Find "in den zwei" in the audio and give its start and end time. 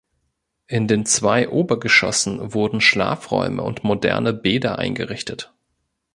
0.65-1.47